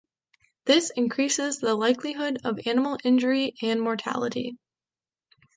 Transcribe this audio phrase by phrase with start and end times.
[0.65, 4.57] This increases the likelihood of animal injury and mortality.